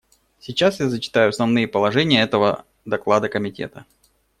[0.39, 3.85] Сейчас я зачитаю основные положения этого доклада Комитета.